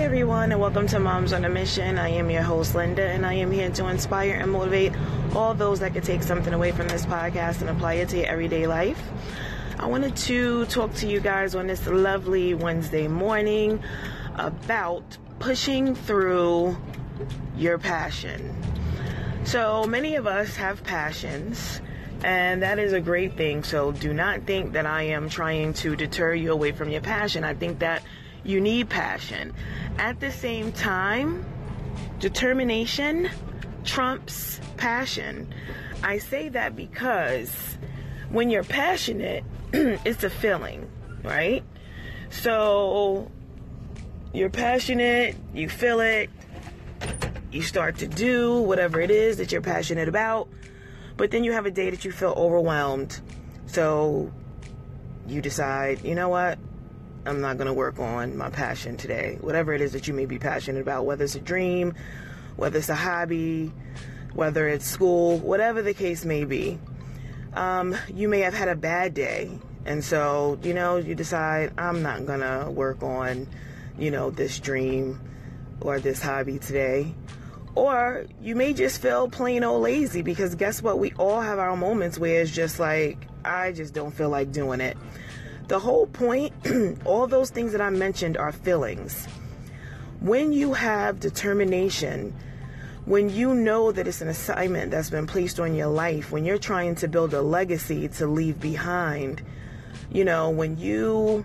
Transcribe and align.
everyone, 0.00 0.50
and 0.50 0.58
welcome 0.58 0.86
to 0.86 0.98
Moms 0.98 1.34
on 1.34 1.44
a 1.44 1.48
Mission. 1.50 1.98
I 1.98 2.08
am 2.08 2.30
your 2.30 2.40
host, 2.40 2.74
Linda, 2.74 3.06
and 3.06 3.26
I 3.26 3.34
am 3.34 3.50
here 3.50 3.68
to 3.68 3.88
inspire 3.88 4.32
and 4.32 4.50
motivate 4.50 4.94
all 5.34 5.52
those 5.52 5.80
that 5.80 5.92
could 5.92 6.04
take 6.04 6.22
something 6.22 6.54
away 6.54 6.72
from 6.72 6.88
this 6.88 7.04
podcast 7.04 7.60
and 7.60 7.68
apply 7.68 7.94
it 7.94 8.08
to 8.08 8.16
your 8.16 8.26
everyday 8.26 8.66
life. 8.66 8.98
I 9.78 9.86
wanted 9.86 10.16
to 10.16 10.64
talk 10.66 10.94
to 10.94 11.06
you 11.06 11.20
guys 11.20 11.54
on 11.54 11.66
this 11.66 11.86
lovely 11.86 12.54
Wednesday 12.54 13.08
morning 13.08 13.82
about 14.36 15.18
pushing 15.38 15.94
through 15.94 16.78
your 17.58 17.76
passion. 17.76 18.56
So 19.44 19.84
many 19.84 20.16
of 20.16 20.26
us 20.26 20.56
have 20.56 20.82
passions, 20.82 21.82
and 22.24 22.62
that 22.62 22.78
is 22.78 22.94
a 22.94 23.00
great 23.00 23.36
thing. 23.36 23.62
So 23.64 23.92
do 23.92 24.14
not 24.14 24.44
think 24.44 24.72
that 24.72 24.86
I 24.86 25.02
am 25.02 25.28
trying 25.28 25.74
to 25.74 25.94
deter 25.94 26.32
you 26.32 26.52
away 26.52 26.72
from 26.72 26.88
your 26.88 27.02
passion. 27.02 27.44
I 27.44 27.52
think 27.52 27.80
that 27.80 28.02
you 28.44 28.60
need 28.60 28.88
passion. 28.88 29.52
At 29.98 30.20
the 30.20 30.30
same 30.30 30.72
time, 30.72 31.44
determination 32.18 33.30
trumps 33.84 34.60
passion. 34.76 35.52
I 36.02 36.18
say 36.18 36.48
that 36.50 36.76
because 36.76 37.52
when 38.30 38.50
you're 38.50 38.64
passionate, 38.64 39.44
it's 39.72 40.24
a 40.24 40.30
feeling, 40.30 40.88
right? 41.22 41.62
So 42.30 43.30
you're 44.32 44.50
passionate, 44.50 45.36
you 45.52 45.68
feel 45.68 46.00
it, 46.00 46.30
you 47.50 47.62
start 47.62 47.98
to 47.98 48.06
do 48.06 48.60
whatever 48.60 49.00
it 49.00 49.10
is 49.10 49.38
that 49.38 49.50
you're 49.50 49.60
passionate 49.60 50.08
about, 50.08 50.48
but 51.16 51.30
then 51.30 51.44
you 51.44 51.52
have 51.52 51.66
a 51.66 51.70
day 51.70 51.90
that 51.90 52.04
you 52.04 52.12
feel 52.12 52.34
overwhelmed. 52.36 53.20
So 53.66 54.32
you 55.26 55.42
decide, 55.42 56.04
you 56.04 56.14
know 56.14 56.28
what? 56.28 56.58
I'm 57.26 57.40
not 57.40 57.58
going 57.58 57.66
to 57.66 57.74
work 57.74 57.98
on 57.98 58.36
my 58.36 58.50
passion 58.50 58.96
today. 58.96 59.36
Whatever 59.40 59.74
it 59.74 59.80
is 59.80 59.92
that 59.92 60.08
you 60.08 60.14
may 60.14 60.24
be 60.24 60.38
passionate 60.38 60.80
about, 60.80 61.04
whether 61.04 61.24
it's 61.24 61.34
a 61.34 61.40
dream, 61.40 61.94
whether 62.56 62.78
it's 62.78 62.88
a 62.88 62.94
hobby, 62.94 63.72
whether 64.32 64.68
it's 64.68 64.86
school, 64.86 65.38
whatever 65.38 65.82
the 65.82 65.92
case 65.92 66.24
may 66.24 66.44
be. 66.44 66.78
Um, 67.52 67.96
you 68.14 68.28
may 68.28 68.40
have 68.40 68.54
had 68.54 68.68
a 68.68 68.76
bad 68.76 69.12
day. 69.12 69.50
And 69.84 70.02
so, 70.04 70.58
you 70.62 70.72
know, 70.72 70.96
you 70.96 71.14
decide, 71.14 71.72
I'm 71.78 72.02
not 72.02 72.26
going 72.26 72.40
to 72.40 72.70
work 72.70 73.02
on, 73.02 73.46
you 73.98 74.10
know, 74.10 74.30
this 74.30 74.58
dream 74.58 75.20
or 75.80 76.00
this 76.00 76.22
hobby 76.22 76.58
today. 76.58 77.14
Or 77.74 78.26
you 78.40 78.56
may 78.56 78.72
just 78.72 79.00
feel 79.00 79.28
plain 79.28 79.62
old 79.62 79.82
lazy 79.82 80.22
because 80.22 80.54
guess 80.54 80.82
what? 80.82 80.98
We 80.98 81.12
all 81.18 81.40
have 81.40 81.58
our 81.58 81.76
moments 81.76 82.18
where 82.18 82.40
it's 82.42 82.50
just 82.50 82.80
like, 82.80 83.26
I 83.44 83.72
just 83.72 83.94
don't 83.94 84.12
feel 84.12 84.28
like 84.28 84.52
doing 84.52 84.80
it. 84.80 84.96
The 85.68 85.78
whole 85.78 86.06
point, 86.06 86.52
all 87.04 87.26
those 87.26 87.50
things 87.50 87.72
that 87.72 87.80
I 87.80 87.90
mentioned 87.90 88.36
are 88.36 88.52
feelings. 88.52 89.26
When 90.20 90.52
you 90.52 90.72
have 90.74 91.20
determination, 91.20 92.34
when 93.04 93.30
you 93.30 93.54
know 93.54 93.92
that 93.92 94.06
it's 94.06 94.20
an 94.20 94.28
assignment 94.28 94.90
that's 94.90 95.10
been 95.10 95.26
placed 95.26 95.58
on 95.60 95.74
your 95.74 95.86
life, 95.86 96.30
when 96.30 96.44
you're 96.44 96.58
trying 96.58 96.96
to 96.96 97.08
build 97.08 97.34
a 97.34 97.40
legacy 97.40 98.08
to 98.08 98.26
leave 98.26 98.60
behind, 98.60 99.42
you 100.10 100.24
know, 100.24 100.50
when 100.50 100.76
you 100.76 101.44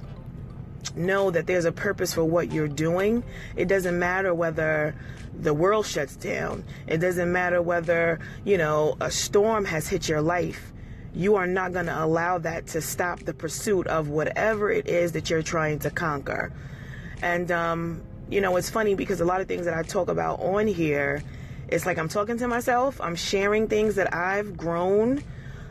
know 0.96 1.32
that 1.32 1.48
there's 1.48 1.66
a 1.66 1.72
purpose 1.72 2.14
for 2.14 2.24
what 2.24 2.52
you're 2.52 2.68
doing, 2.68 3.24
it 3.56 3.68
doesn't 3.68 3.98
matter 3.98 4.34
whether 4.34 4.96
the 5.40 5.54
world 5.54 5.86
shuts 5.86 6.16
down. 6.16 6.64
It 6.88 6.98
doesn't 6.98 7.32
matter 7.32 7.62
whether, 7.62 8.20
you 8.44 8.58
know, 8.58 8.98
a 9.00 9.12
storm 9.12 9.66
has 9.66 9.88
hit 9.88 10.10
your 10.10 10.22
life 10.22 10.74
you 11.16 11.36
are 11.36 11.48
not 11.48 11.72
going 11.72 11.86
to 11.86 12.04
allow 12.04 12.38
that 12.40 12.68
to 12.68 12.82
stop 12.82 13.22
the 13.22 13.34
pursuit 13.34 13.88
of 13.88 14.10
whatever 14.10 14.70
it 14.70 14.88
is 14.88 15.14
that 15.14 15.30
you're 15.30 15.42
trying 15.42 15.80
to 15.80 15.90
conquer. 15.90 16.52
And, 17.22 17.50
um, 17.52 18.02
you 18.30 18.42
know, 18.42 18.58
it's 18.58 18.70
funny 18.70 18.96
because 18.96 19.22
a 19.22 19.26
lot 19.26 19.40
of 19.40 19.48
things 19.48 19.66
that 19.66 19.74
I 19.74 19.84
talk 19.84 20.10
about 20.10 20.42
on 20.42 20.68
here, 20.68 21.24
it's 21.70 21.86
like 21.86 21.98
I'm 21.98 22.10
talking 22.10 22.38
to 22.40 22.48
myself, 22.48 23.00
I'm 23.00 23.16
sharing 23.16 23.68
things 23.68 23.96
that 23.96 24.14
I've 24.14 24.58
grown 24.58 25.24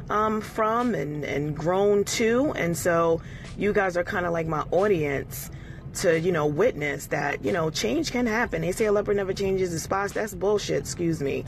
um, 0.08 0.40
from 0.40 0.94
and, 0.94 1.24
and 1.24 1.54
grown 1.56 2.04
to. 2.04 2.52
And 2.56 2.76
so 2.76 3.20
you 3.58 3.72
guys 3.74 3.96
are 3.98 4.04
kind 4.04 4.24
of 4.24 4.32
like 4.32 4.46
my 4.46 4.62
audience 4.70 5.50
to, 5.96 6.18
you 6.18 6.32
know, 6.32 6.46
witness 6.46 7.06
that, 7.08 7.44
you 7.44 7.52
know, 7.52 7.68
change 7.70 8.10
can 8.10 8.26
happen. 8.26 8.62
They 8.62 8.72
say 8.72 8.86
a 8.86 8.92
leopard 8.92 9.16
never 9.16 9.34
changes 9.34 9.72
his 9.72 9.82
spots. 9.82 10.14
That's 10.14 10.34
bullshit, 10.34 10.80
excuse 10.80 11.20
me 11.20 11.44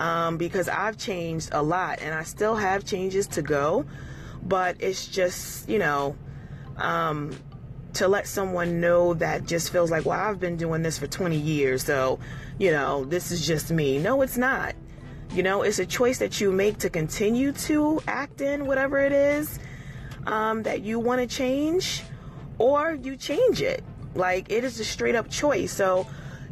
um, 0.00 0.38
because 0.38 0.66
I've 0.66 0.96
changed 0.96 1.50
a 1.52 1.62
lot 1.62 2.00
and 2.00 2.14
I 2.14 2.22
still 2.22 2.56
have 2.56 2.86
changes 2.86 3.26
to 3.28 3.42
go. 3.42 3.84
But 4.42 4.76
it's 4.80 5.06
just, 5.06 5.68
you 5.68 5.78
know, 5.78 6.16
um, 6.78 7.36
to 7.92 8.08
let 8.08 8.26
someone 8.26 8.80
know 8.80 9.12
that 9.14 9.44
just 9.44 9.70
feels 9.70 9.90
like, 9.90 10.06
well, 10.06 10.18
I've 10.18 10.40
been 10.40 10.56
doing 10.56 10.80
this 10.80 10.96
for 10.96 11.06
20 11.06 11.36
years, 11.36 11.84
so, 11.84 12.18
you 12.58 12.70
know, 12.70 13.04
this 13.04 13.30
is 13.30 13.46
just 13.46 13.70
me. 13.70 13.98
No, 13.98 14.22
it's 14.22 14.38
not. 14.38 14.74
You 15.34 15.42
know, 15.42 15.62
it's 15.62 15.78
a 15.78 15.86
choice 15.86 16.18
that 16.18 16.40
you 16.40 16.50
make 16.50 16.78
to 16.78 16.88
continue 16.88 17.52
to 17.52 18.00
act 18.08 18.40
in 18.40 18.66
whatever 18.66 18.98
it 18.98 19.12
is 19.12 19.58
um, 20.26 20.62
that 20.62 20.80
you 20.80 20.98
want 20.98 21.20
to 21.20 21.26
change, 21.26 22.02
or 22.58 22.94
you 22.94 23.16
change 23.16 23.60
it. 23.60 23.84
Like, 24.14 24.50
it 24.50 24.64
is 24.64 24.80
a 24.80 24.84
straight 24.84 25.14
up 25.14 25.28
choice. 25.28 25.72
So, 25.72 26.06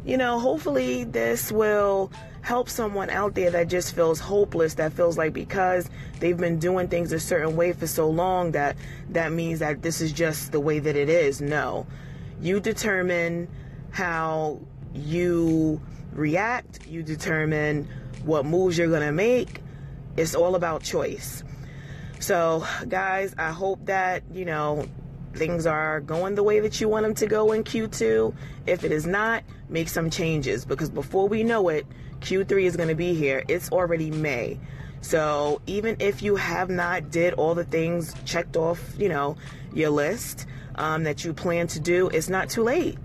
you 0.09 0.17
know, 0.17 0.39
hopefully 0.39 1.03
this 1.03 1.51
will 1.51 2.11
help 2.41 2.67
someone 2.67 3.11
out 3.11 3.35
there 3.35 3.51
that 3.51 3.67
just 3.67 3.93
feels 3.93 4.19
hopeless, 4.19 4.73
that 4.73 4.91
feels 4.91 5.19
like 5.19 5.33
because 5.33 5.87
they've 6.19 6.37
been 6.37 6.57
doing 6.57 6.87
things 6.87 7.11
a 7.11 7.19
certain 7.19 7.55
way 7.55 7.73
for 7.73 7.85
so 7.85 8.09
long 8.09 8.51
that 8.53 8.75
that 9.09 9.31
means 9.31 9.59
that 9.59 9.83
this 9.83 10.01
is 10.01 10.11
just 10.11 10.51
the 10.51 10.59
way 10.59 10.79
that 10.79 10.95
it 10.95 11.09
is. 11.09 11.41
No. 11.41 11.85
You 12.41 12.59
determine 12.59 13.47
how 13.91 14.59
you 14.95 15.79
react, 16.13 16.87
you 16.87 17.03
determine 17.03 17.87
what 18.23 18.45
moves 18.45 18.79
you're 18.79 18.87
going 18.87 19.01
to 19.01 19.11
make. 19.11 19.61
It's 20.17 20.33
all 20.33 20.55
about 20.55 20.81
choice. 20.81 21.43
So, 22.19 22.65
guys, 22.87 23.35
I 23.37 23.51
hope 23.51 23.85
that, 23.85 24.23
you 24.33 24.45
know, 24.45 24.87
things 25.33 25.65
are 25.65 26.01
going 26.01 26.35
the 26.35 26.43
way 26.43 26.59
that 26.59 26.79
you 26.81 26.89
want 26.89 27.03
them 27.03 27.13
to 27.15 27.27
go 27.27 27.51
in 27.51 27.63
Q2. 27.63 28.33
If 28.65 28.83
it 28.83 28.91
is 28.91 29.05
not, 29.05 29.43
make 29.69 29.89
some 29.89 30.09
changes 30.09 30.65
because 30.65 30.89
before 30.89 31.27
we 31.27 31.43
know 31.43 31.69
it, 31.69 31.85
Q3 32.21 32.63
is 32.63 32.75
going 32.75 32.89
to 32.89 32.95
be 32.95 33.13
here. 33.13 33.43
It's 33.47 33.71
already 33.71 34.11
May. 34.11 34.59
So 35.01 35.61
even 35.65 35.95
if 35.99 36.21
you 36.21 36.35
have 36.35 36.69
not 36.69 37.09
did 37.09 37.33
all 37.35 37.55
the 37.55 37.63
things 37.63 38.13
checked 38.25 38.57
off, 38.57 38.79
you 38.97 39.09
know, 39.09 39.37
your 39.73 39.89
list 39.91 40.45
um, 40.75 41.03
that 41.03 41.23
you 41.23 41.33
plan 41.33 41.67
to 41.67 41.79
do, 41.79 42.09
it's 42.09 42.29
not 42.29 42.49
too 42.49 42.63
late. 42.63 42.97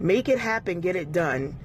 Make 0.00 0.28
it 0.28 0.38
happen, 0.38 0.80
get 0.80 0.96
it 0.96 1.12
done. 1.12 1.56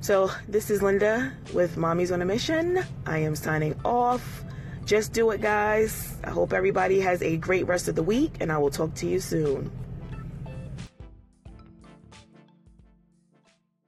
So 0.00 0.30
this 0.48 0.70
is 0.70 0.82
Linda 0.82 1.32
with 1.52 1.76
Mommy's 1.76 2.12
on 2.12 2.22
a 2.22 2.24
Mission. 2.24 2.84
I 3.06 3.18
am 3.18 3.34
signing 3.34 3.74
off. 3.84 4.44
Just 4.88 5.12
do 5.12 5.28
it, 5.32 5.42
guys. 5.42 6.16
I 6.24 6.30
hope 6.30 6.54
everybody 6.54 7.00
has 7.00 7.20
a 7.20 7.36
great 7.36 7.66
rest 7.66 7.88
of 7.88 7.94
the 7.94 8.02
week, 8.02 8.32
and 8.40 8.50
I 8.50 8.56
will 8.56 8.70
talk 8.70 8.94
to 8.94 9.06
you 9.06 9.20
soon. 9.20 9.70